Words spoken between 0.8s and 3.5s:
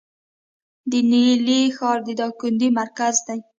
د نیلي ښار د دایکنډي مرکز دی